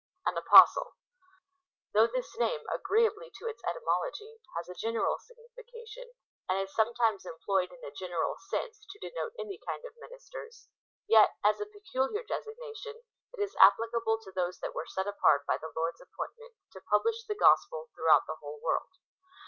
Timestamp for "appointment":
16.01-16.55